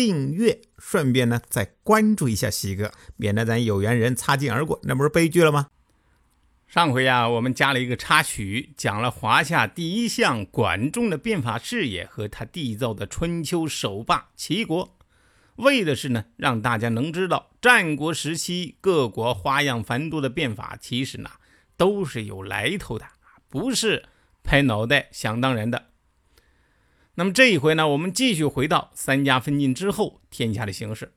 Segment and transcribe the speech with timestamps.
[0.00, 5.68] 订阅，顺便呢再关注一下西哥，免得咱有缘人擦肩而过，那不是悲剧了吗？
[6.66, 14.96] 上回呀，我们加了一个插曲，讲了华夏第一相管仲的变法事业和他缔造的春秋首霸齐国，
[15.56, 21.28] 为的是呢让大家能知道战国时期各国花样繁多的变法，其实呢
[21.76, 23.04] 都是有来头的，
[23.50, 24.06] 不是
[24.42, 25.89] 拍脑袋想当然的。
[27.16, 31.12] 那么这一回呢，我们继续回到三家分晋之后天下的形势。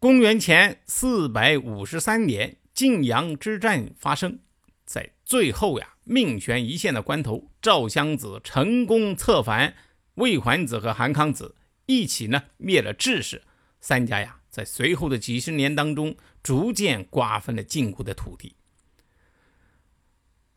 [0.00, 4.38] 公元前四百五十三年，晋阳之战发生
[4.84, 9.74] 在最后呀，命悬一线的关头，赵襄子成功策反，
[10.14, 13.42] 魏桓子和韩康子一起呢灭了智氏
[13.80, 18.54] 三家呀，在随后的几十年当中，逐渐瓜分了晋国的土地。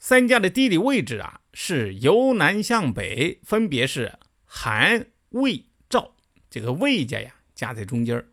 [0.02, 6.16] 三家的地理位置啊，是由南向北，分别是韩、魏、赵。
[6.50, 8.26] 这个魏家呀，夹在中间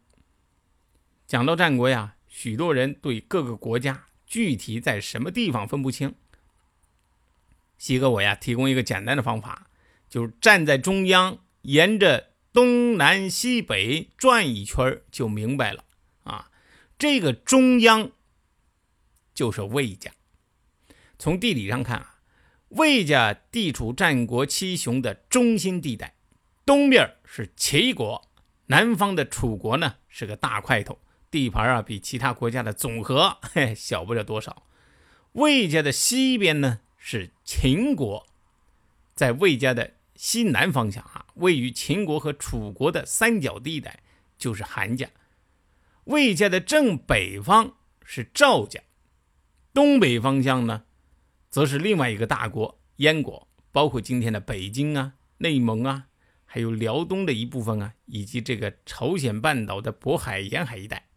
[1.27, 6.15] 讲到战国呀，许多人对各个国家具体在什么地方分不清。
[7.77, 9.69] 西哥我呀，提供一个简单的方法，
[10.09, 15.85] 就是站在中央，沿着东南西北转一圈就明白了
[16.25, 16.51] 啊。
[16.99, 18.11] 这个中央
[19.35, 20.11] 就是魏家。
[21.19, 22.21] 从地理上看啊，
[22.69, 26.15] 魏家地处战国七雄的中心地带，
[26.65, 28.29] 东边是齐国，
[28.67, 34.63] 南方的楚国呢是个大块头，地盘啊比其他国家的总和 嘿小不了多少。
[35.33, 38.27] 魏家的西边呢是秦国，
[39.15, 44.05] 在魏家的西南方向啊，位于秦国和楚国的三角地带
[44.39, 45.09] 就是韩家。
[46.05, 48.81] 魏家的正北方是赵家，
[49.75, 50.85] 东北方向呢？
[51.51, 56.07] 则是另外一个大国燕国，包括今天的北京啊、内蒙啊，
[56.45, 61.09] 还有辽东的一部分啊，以及这个朝鲜半岛的渤海沿海一带，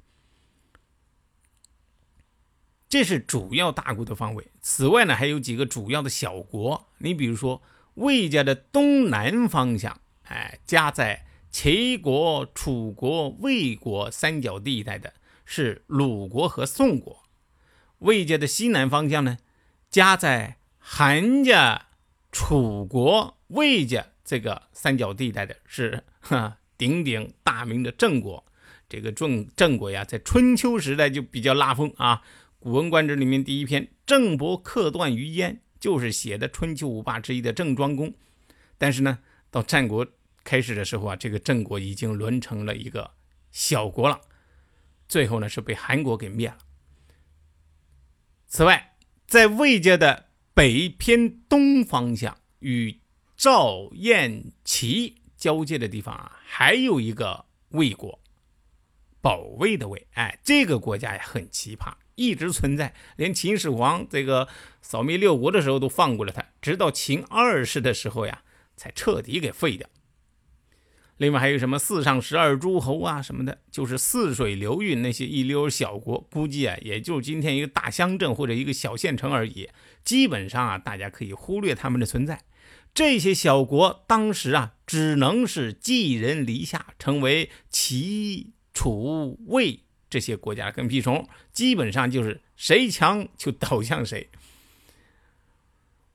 [2.88, 4.52] 这是主要大国的方位。
[4.62, 6.88] 此外呢，还有几个主要的小国。
[7.00, 7.62] 你比如说
[7.96, 15.14] 魏家的东南方向，哎，夹在齐国、楚国、魏国三角地带的
[15.44, 17.24] 是鲁国和宋国。
[18.00, 19.38] 魏家的西南方向呢？
[19.92, 21.88] 夹在韩家、
[22.32, 28.46] 楚国、魏家这个三角地带的是 哈鼎鼎大名的郑国。
[28.88, 32.16] 这个郑郑国呀，在春秋时代就比较拉风啊。
[32.60, 38.14] 《古文观止》里面第一篇《郑伯克段于鄢》就是写的春秋五霸之一的郑庄公。
[38.78, 39.20] 但是呢，
[39.50, 40.08] 到战国
[40.44, 43.12] 开始的时候啊，这个郑国已经沦成了一个
[43.52, 44.22] 小国了。
[45.08, 46.58] 最后呢，是被韩国给灭了。
[48.48, 48.91] 此外，
[49.32, 53.00] 在魏家的北偏东方向，与
[53.38, 58.20] 赵、燕、齐交界的地方啊，还有一个魏国，
[59.22, 60.06] 保卫的魏。
[60.16, 64.50] 哎，这个国家呀很奇葩，一直存在，连秦始皇这个
[64.82, 68.44] 扫灭六国的时候都放过了他，直到秦二世的时候呀，
[68.76, 69.88] 才彻底给废掉。
[71.22, 79.70] 另外还有什么四上十二诸侯啊什么的，就是泗水流域那些一溜小国，估计啊，也就今天一个大乡镇或者一个小县城而已。
[80.04, 82.42] 基本上啊，大家可以忽略他们的存在。
[82.92, 91.30] 这些小国当时啊，只能是寄人篱下，成为齐、楚、魏这些国家的跟屁虫。
[91.54, 94.28] 基本上就是谁强就倒向谁。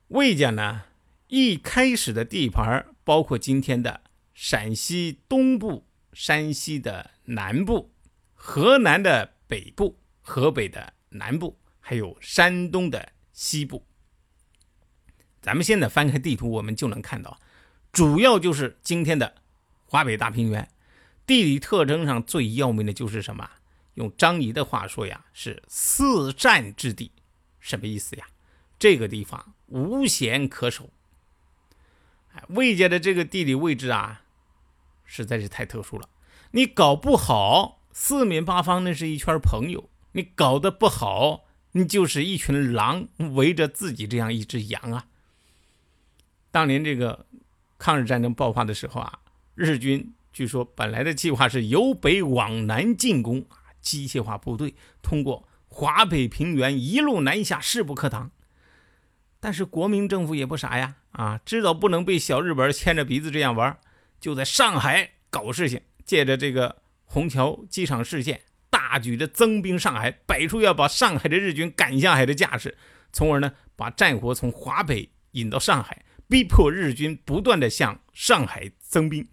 [0.09, 0.83] 魏家呢，
[1.28, 4.00] 一开始的地盘包括今天的。
[4.39, 7.91] 陕西东部、山西的南部、
[8.35, 13.83] 河南的北部、河北的南部，还有山东的西部。
[15.41, 17.41] 咱们现在翻开地图，我们就能看到，
[17.91, 19.37] 主要就是今天的
[19.87, 20.69] 华北大平原。
[21.25, 23.51] 地理特征上最要命的就是什么？
[23.95, 27.10] 用张仪的话说呀，是四战之地。
[27.59, 28.27] 什么意思呀？
[28.78, 30.91] 这个地方无险可守。
[32.49, 34.25] 魏家的这个地理位置啊。
[35.07, 36.09] 实在是太特殊了，
[36.51, 45.07] 你搞不好，四面八方那是一圈朋友；你搞得不好，你就是一群狼围着自己这样一只羊啊。
[46.51, 47.27] 当年这个
[47.79, 49.21] 抗日战争爆发的时候啊，
[49.55, 53.47] 日军据说本来的计划是由北往南进攻，
[53.81, 58.31] 机械化部队通过华北平原一路南下，势不可挡。
[59.39, 63.79] 但是国民政府也不傻呀，啊，知道不能被小日本牵着鼻子这样玩，
[64.21, 68.41] 就在上海搞事情，借着这个虹桥机场事件，
[68.71, 72.77] 大举的增兵上海，摆出要把上海的日军赶下海的架势，
[73.13, 79.28] 从而呢把战火从华北引到上海，逼迫日军不断的向上海增兵，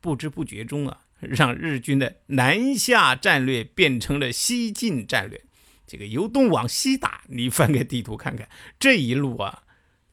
[0.00, 0.98] 不知不觉中啊。
[1.20, 5.40] 让日军的南下战略变成了西进战略，
[5.86, 8.48] 这个由东往西打，你翻开地图看看，
[8.80, 9.62] 这一路啊，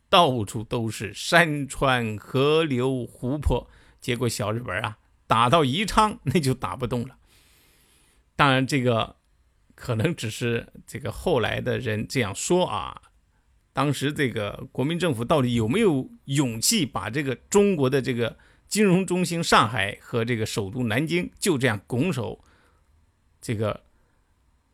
[0.08, 3.68] 到处都是山川、河流、湖泊。
[4.00, 4.98] 结果小日本啊，
[5.28, 7.18] 打到宜昌 那就打不动了。
[8.36, 9.18] 当然，这个
[9.76, 13.02] 可能只是这个后来的人这样说啊。
[13.74, 18.38] 当时这个国民政府到底有没有勇气把这个中国的这个？
[18.70, 22.46] 金融中心上海和这个首都南京就这样拱手，
[23.42, 23.84] 这个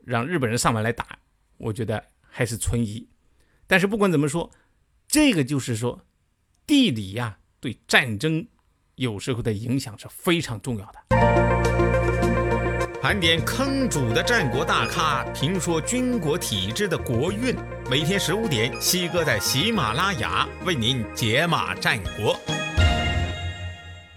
[0.03, 1.19] 让日本人上门来打，
[1.55, 3.07] 我觉得还是存疑。
[3.67, 4.51] 但是不管怎么说，
[5.07, 6.05] 这个就是说，
[6.67, 8.45] 地理呀对战争
[8.95, 10.99] 有时候的影响是非常重要的。
[13.01, 17.55] 盘点坑主的战国大咖，评说军国体制的国运。
[17.89, 22.39] 每天十五点，西哥在喜马拉雅为您解码战国。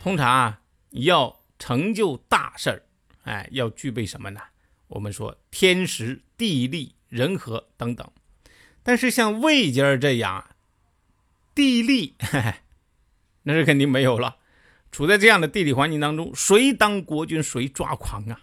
[0.00, 0.60] 通常啊，
[0.90, 2.82] 要成就大事儿，
[3.24, 4.40] 哎，要具备什么呢？
[4.86, 8.08] 我们说天时、地利、人和等等。
[8.82, 10.50] 但是像魏家这样，
[11.54, 12.14] 地利
[13.42, 14.36] 那是肯定没有了。
[14.90, 18.40] 处在这样的地理环境当中，谁当国君谁抓狂啊！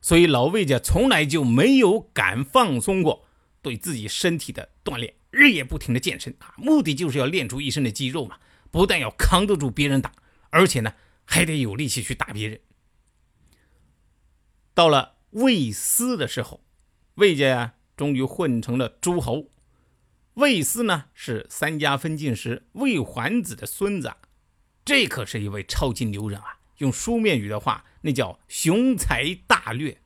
[0.00, 3.26] 所以老魏家从来就没有敢放松过
[3.62, 8.38] 对自己身体的锻炼，日夜不停的健身啊，目的就是要练出一身的肌肉嘛，
[8.70, 10.12] 不但要扛得住别人打。
[10.50, 10.94] 而且呢，
[11.24, 12.60] 还得有力气去打别人。
[14.72, 16.64] 到了魏斯的时候，
[17.14, 19.50] 魏家呀，终于混成了诸侯。
[20.34, 24.12] 魏斯呢，是三家分晋时魏桓子的孙子，
[24.84, 26.58] 这可是一位超级牛人啊！
[26.78, 29.96] 用书面语的话，那叫雄才大略。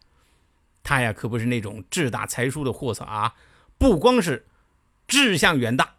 [0.82, 3.34] 他呀，可不是那种志大才疏的货色啊，
[3.76, 4.46] 不光是
[5.06, 5.94] 志向远大，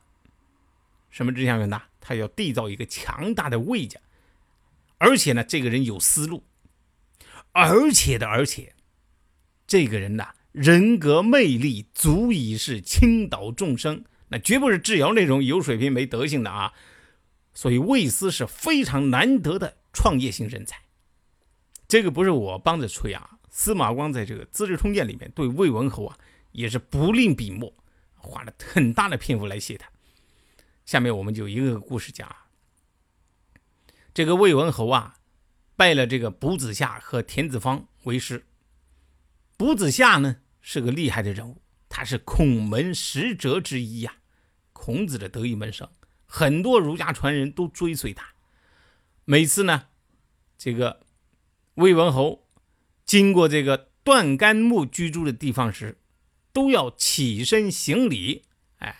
[1.09, 1.87] 什么志向远大？
[1.99, 3.99] 他要缔造一个强大的魏家。
[4.97, 6.43] 而且呢，这个人有思路，
[7.51, 8.73] 而且的，而且，
[9.65, 16.73] 这个人呐，人格魅力足以是倾倒众生，那绝不是智瑶那种有水平没德行的啊。
[17.59, 20.81] 所以魏斯是非常难得的创业型人才。
[21.89, 26.17] 这个不是我帮着吹啊，司马光在这个《资治通鉴》里面对魏文侯啊
[26.53, 27.73] 也是不吝笔墨，
[28.15, 29.89] 花了很大的篇幅来写他。
[30.85, 32.47] 下面我们就一个个故事讲啊。
[34.13, 35.17] 这个魏文侯啊，
[35.75, 38.45] 拜了这个卜子夏和田子方为师。
[39.57, 44.15] 卜子夏呢是个厉害的人物，他是孔门十哲之一呀，
[44.71, 45.89] 孔子的得意门生，
[46.31, 48.35] 很多儒家传人都追随他。
[49.25, 49.87] 每次呢，
[50.57, 51.01] 这个
[51.73, 52.47] 魏文侯
[53.03, 55.97] 经过这个段干木居住的地方时，
[56.53, 58.43] 都要起身行礼。
[58.77, 58.95] 哎，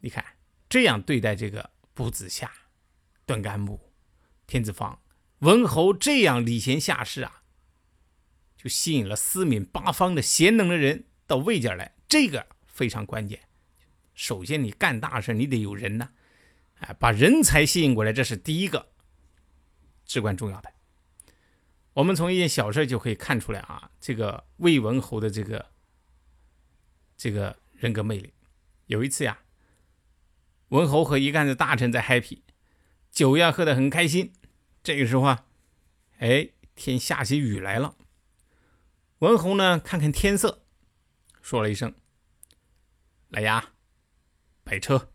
[0.00, 0.24] 你看
[0.68, 2.50] 这样对待这个卜子夏、
[3.26, 3.80] 段干木。
[4.46, 5.02] 天子方
[5.40, 7.42] 文侯这样礼贤下士啊，
[8.56, 13.40] 就吸引了四面八方的贤能的人到魏家来，这个非常关键。
[14.14, 16.10] 首先，你干大事你得有人呐，
[16.80, 18.90] 哎，把人才吸引过来，这是第一个
[20.04, 20.72] 至关重要的。
[21.94, 25.66] 我们从一件小事就可以看出来啊，这个魏文侯的这个
[27.16, 28.32] 这个人格魅力。
[28.86, 29.40] 有一次呀，
[30.68, 32.42] 文侯和一干子大臣在 happy，
[33.10, 34.32] 酒呀喝得很开心。
[34.82, 35.46] 这个时候啊，
[36.18, 37.96] 哎，天下起雨来了。
[39.18, 40.62] 文侯呢，看看天色，
[41.42, 41.92] 说了一声
[43.30, 43.72] ：“来呀，
[44.62, 45.10] 摆车。”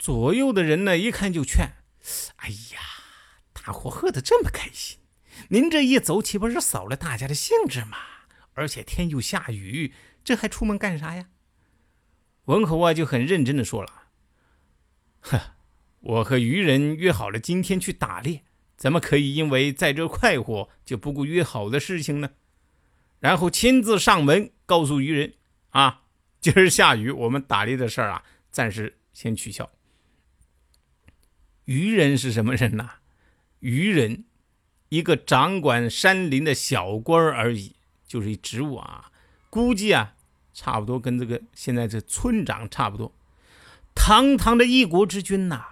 [0.00, 1.74] 左右的人呢，一看就劝
[2.36, 2.80] ：“哎呀，
[3.52, 4.98] 大伙喝得这么开心，
[5.50, 7.98] 您这一走，岂不是扫了大家的兴致吗？
[8.54, 9.92] 而且天又下雨，
[10.24, 11.26] 这还出门干啥呀？”
[12.46, 14.04] 文侯啊，就很认真的说了
[15.20, 15.38] ：“呵。”
[16.00, 18.42] 我和渔人约好了今天去打猎，
[18.78, 22.30] 怎么可以因为在这快活就不顾约好的事情呢？
[23.18, 25.34] 然后亲自上门告诉渔人
[25.68, 26.04] ：“啊，
[26.40, 29.70] 今儿下雨，我们打猎的事儿啊，暂时先取消。”
[31.70, 32.94] 愚人是什么人呐？
[33.60, 34.24] 愚人，
[34.88, 37.76] 一个掌管山林的小官而已，
[38.08, 39.12] 就是一职务啊。
[39.50, 40.14] 估计啊，
[40.52, 43.12] 差不多跟这个现在这村长差不多。
[43.94, 45.66] 堂堂的一国之君呐！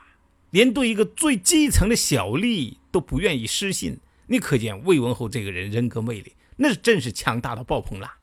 [0.50, 8.18] 连对一个最基层的小吏都不愿意失信，你可见魏文侯这个人人格魅力，那是真是强大到爆棚了。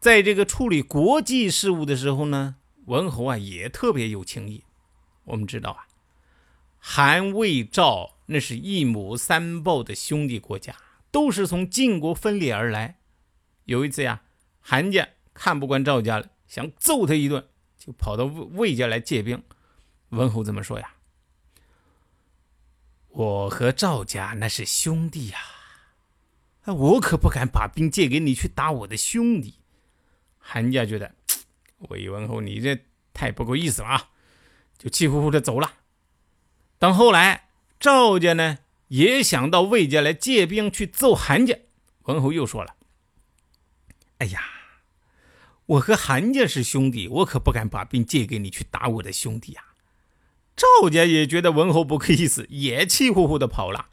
[0.00, 4.64] 在这个处理国际事务的时候呢，文侯啊也特别有情义。
[5.24, 5.86] 我们知道啊，
[6.78, 10.74] 韩魏赵那是一母三豹的兄弟国家，
[11.10, 12.98] 都是从晋国分裂而来。
[13.64, 14.22] 有一次呀，
[14.60, 17.46] 韩家看不惯赵家了，想揍他一顿，
[17.78, 19.42] 就跑到魏魏家来借兵。
[20.08, 20.94] 文侯怎么说呀？
[23.08, 25.38] 我和赵家那是兄弟呀，
[26.64, 29.54] 那我可不敢把兵借给你去打我的兄弟。
[30.38, 31.14] 韩家觉得
[31.78, 34.10] 魏文侯你这太不够意思了啊，
[34.82, 35.74] 就气呼呼的走了。
[36.80, 37.48] 等后来
[37.78, 38.58] 赵家呢
[38.88, 41.56] 也想到魏家来借兵去揍韩家，
[42.02, 42.74] 文侯又说了。
[44.18, 44.42] 哎呀，
[45.66, 49.62] 我和韩家是兄弟，我可不敢把兵借给你去打我的兄弟呀。
[50.56, 53.86] 赵家也觉得文侯不够意思，也气呼呼的跑了。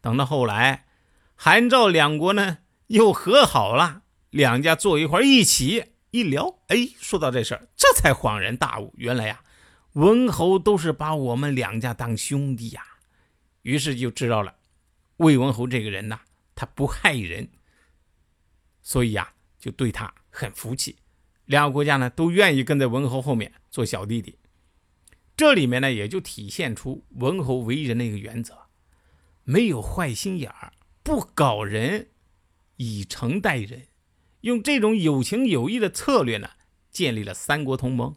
[0.00, 0.86] 等到后来，
[1.34, 9.40] 韩赵两国呢又和好了，两家坐一块一起一聊，哎，说到这事儿，这才恍然大悟，原来呀，
[9.92, 12.82] 文侯都是把我们两家当兄弟呀。
[13.62, 14.56] 于是就知道了，
[15.16, 16.20] 魏文侯这个人呐，
[16.54, 17.48] 他不害人。
[18.82, 20.96] 所以呀，就对他很服气，
[21.44, 24.38] 两个国家呢都愿意跟在文侯后面做小弟弟。
[25.36, 28.54] 这里面呢也就体现出文侯为人的一个原则：
[29.44, 32.08] 没有坏心眼儿，不搞人，
[32.76, 33.88] 以诚待人。
[34.42, 36.50] 用这种有情有义的策略呢，
[36.90, 38.16] 建立了三国同盟，